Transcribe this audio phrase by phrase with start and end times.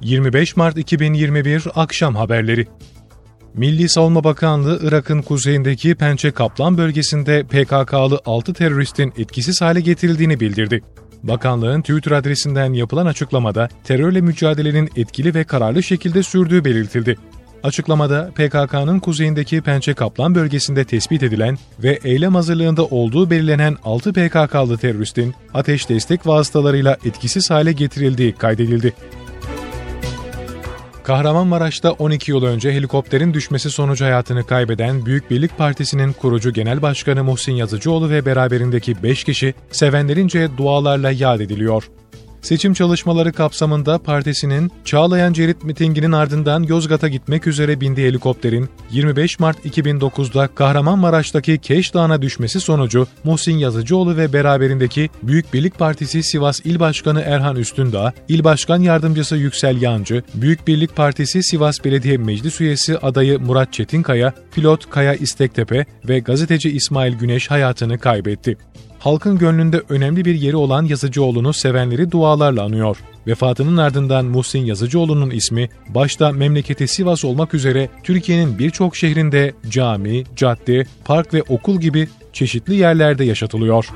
[0.00, 2.66] 25 Mart 2021 Akşam Haberleri
[3.54, 10.82] Milli Savunma Bakanlığı, Irak'ın kuzeyindeki Pençe Kaplan bölgesinde PKK'lı 6 teröristin etkisiz hale getirildiğini bildirdi.
[11.22, 17.16] Bakanlığın Twitter adresinden yapılan açıklamada terörle mücadelenin etkili ve kararlı şekilde sürdüğü belirtildi.
[17.62, 24.78] Açıklamada PKK'nın kuzeyindeki Pençe Kaplan bölgesinde tespit edilen ve eylem hazırlığında olduğu belirlenen 6 PKK'lı
[24.78, 28.92] teröristin ateş destek vasıtalarıyla etkisiz hale getirildiği kaydedildi.
[31.06, 37.24] Kahramanmaraş'ta 12 yıl önce helikopterin düşmesi sonucu hayatını kaybeden Büyük Birlik Partisi'nin kurucu genel başkanı
[37.24, 41.84] Muhsin Yazıcıoğlu ve beraberindeki 5 kişi sevenlerince dualarla yad ediliyor.
[42.46, 49.66] Seçim çalışmaları kapsamında partisinin Çağlayan Cerit mitinginin ardından Yozgat'a gitmek üzere bindiği helikopterin 25 Mart
[49.66, 56.80] 2009'da Kahramanmaraş'taki Keş Dağı'na düşmesi sonucu Muhsin Yazıcıoğlu ve beraberindeki Büyük Birlik Partisi Sivas İl
[56.80, 62.98] Başkanı Erhan Üstündağ, İl Başkan Yardımcısı Yüksel Yancı, Büyük Birlik Partisi Sivas Belediye Meclis Üyesi
[62.98, 68.56] adayı Murat Çetinkaya, pilot Kaya İstektepe ve gazeteci İsmail Güneş hayatını kaybetti
[69.06, 72.96] halkın gönlünde önemli bir yeri olan Yazıcıoğlu'nu sevenleri dualarla anıyor.
[73.26, 80.86] Vefatının ardından Muhsin Yazıcıoğlu'nun ismi başta memleketi Sivas olmak üzere Türkiye'nin birçok şehrinde cami, cadde,
[81.04, 83.86] park ve okul gibi çeşitli yerlerde yaşatılıyor.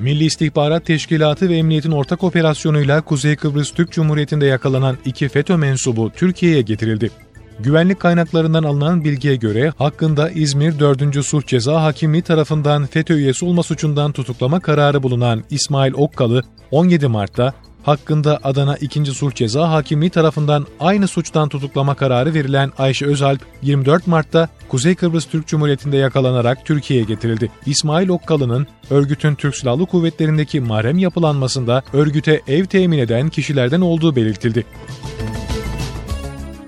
[0.00, 6.10] Milli İstihbarat Teşkilatı ve Emniyet'in ortak operasyonuyla Kuzey Kıbrıs Türk Cumhuriyeti'nde yakalanan iki FETÖ mensubu
[6.16, 7.10] Türkiye'ye getirildi.
[7.60, 11.24] Güvenlik kaynaklarından alınan bilgiye göre hakkında İzmir 4.
[11.24, 17.52] Sulh Ceza Hakimliği tarafından FETÖ üyesi olma suçundan tutuklama kararı bulunan İsmail Okkalı 17 Mart'ta
[17.82, 19.06] hakkında Adana 2.
[19.06, 25.26] Sulh Ceza Hakimliği tarafından aynı suçtan tutuklama kararı verilen Ayşe Özalp 24 Mart'ta Kuzey Kıbrıs
[25.26, 27.50] Türk Cumhuriyeti'nde yakalanarak Türkiye'ye getirildi.
[27.66, 34.64] İsmail Okkalı'nın örgütün Türk Silahlı Kuvvetleri'ndeki mahrem yapılanmasında örgüte ev temin eden kişilerden olduğu belirtildi.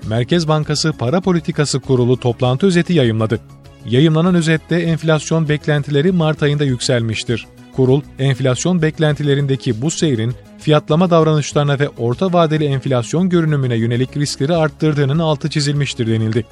[0.09, 3.39] Merkez Bankası Para Politikası Kurulu toplantı özeti yayımladı.
[3.85, 7.47] Yayımlanan özette enflasyon beklentileri Mart ayında yükselmiştir.
[7.75, 15.19] Kurul, enflasyon beklentilerindeki bu seyrin fiyatlama davranışlarına ve orta vadeli enflasyon görünümüne yönelik riskleri arttırdığının
[15.19, 16.45] altı çizilmiştir denildi.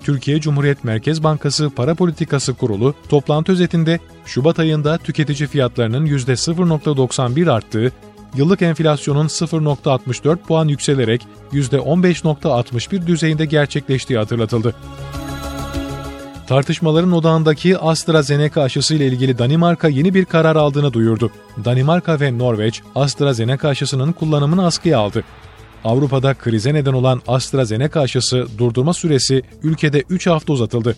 [0.00, 7.92] Türkiye Cumhuriyet Merkez Bankası Para Politikası Kurulu toplantı özetinde Şubat ayında tüketici fiyatlarının %0.91 arttığı,
[8.36, 14.74] yıllık enflasyonun 0.64 puan yükselerek %15.61 düzeyinde gerçekleştiği hatırlatıldı.
[16.46, 21.30] Tartışmaların odağındaki AstraZeneca aşısı ile ilgili Danimarka yeni bir karar aldığını duyurdu.
[21.64, 25.24] Danimarka ve Norveç AstraZeneca aşısının kullanımını askıya aldı.
[25.84, 30.96] Avrupa'da krize neden olan AstraZeneca aşısı durdurma süresi ülkede 3 hafta uzatıldı.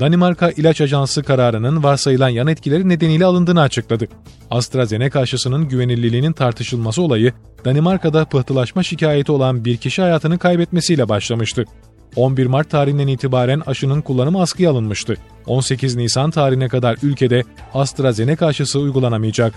[0.00, 4.08] Danimarka İlaç Ajansı kararının varsayılan yan etkileri nedeniyle alındığını açıkladı.
[4.50, 7.32] AstraZeneca aşısının güvenilirliğinin tartışılması olayı,
[7.64, 11.64] Danimarka'da pıhtılaşma şikayeti olan bir kişi hayatını kaybetmesiyle başlamıştı.
[12.16, 15.16] 11 Mart tarihinden itibaren aşının kullanımı askıya alınmıştı.
[15.46, 17.42] 18 Nisan tarihine kadar ülkede
[17.74, 19.54] AstraZeneca aşısı uygulanamayacak.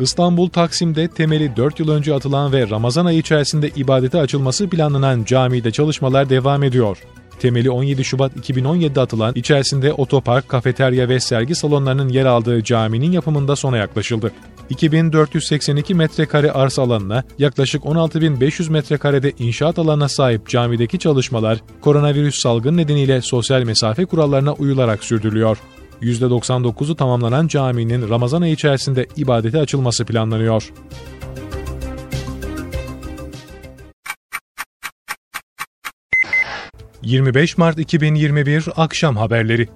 [0.00, 5.70] İstanbul Taksim'de temeli 4 yıl önce atılan ve Ramazan ayı içerisinde ibadete açılması planlanan camide
[5.70, 6.98] çalışmalar devam ediyor.
[7.38, 13.56] Temeli 17 Şubat 2017'de atılan içerisinde otopark, kafeterya ve sergi salonlarının yer aldığı caminin yapımında
[13.56, 14.32] sona yaklaşıldı.
[14.70, 23.20] 2482 metrekare arsa alanına yaklaşık 16.500 metrekarede inşaat alanına sahip camideki çalışmalar koronavirüs salgın nedeniyle
[23.20, 25.58] sosyal mesafe kurallarına uyularak sürdürülüyor.
[26.02, 30.72] %99'u tamamlanan caminin Ramazan ayı içerisinde ibadete açılması planlanıyor.
[37.04, 39.68] 25 Mart 2021 Akşam Haberleri